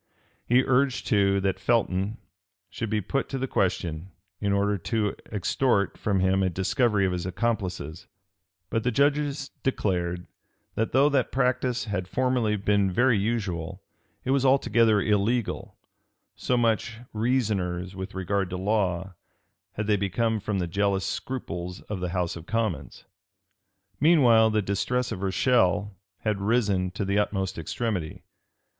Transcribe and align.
He 0.47 0.63
urged 0.63 1.05
too, 1.05 1.39
that 1.41 1.59
Felton 1.59 2.17
should 2.71 2.89
be 2.89 3.01
put 3.01 3.29
to 3.29 3.37
the 3.37 3.45
question, 3.45 4.09
in 4.39 4.51
order 4.51 4.75
to 4.79 5.15
extort 5.31 5.95
from 5.95 6.21
him 6.21 6.41
a 6.41 6.49
discovery 6.49 7.05
of 7.05 7.11
his 7.11 7.27
accomplices; 7.27 8.07
but 8.71 8.81
the 8.83 8.89
judges 8.89 9.51
declared, 9.61 10.25
that 10.73 10.91
though 10.91 11.07
that 11.09 11.31
practice 11.31 11.85
had 11.85 12.07
formerly 12.07 12.55
been 12.57 12.89
very 12.91 13.15
usual, 13.19 13.83
it 14.25 14.31
was 14.31 14.43
altogether 14.43 14.99
illegal: 14.99 15.77
so 16.35 16.57
much 16.57 16.97
reasoners, 17.13 17.95
with 17.95 18.15
regard 18.15 18.49
to 18.49 18.57
law, 18.57 19.13
had 19.73 19.85
they 19.85 19.97
become 19.97 20.39
from 20.39 20.57
the 20.57 20.65
jealous 20.65 21.05
scruples 21.05 21.81
of 21.81 21.99
the 21.99 22.09
house 22.09 22.35
of 22.35 22.47
commons. 22.47 23.05
Meanwhile 23.99 24.49
the 24.49 24.63
distress 24.63 25.11
of 25.11 25.21
Rochelle 25.21 25.95
had 26.21 26.41
risen 26.41 26.89
to 26.89 27.05
the 27.05 27.19
utmost 27.19 27.59
extremity. 27.59 28.23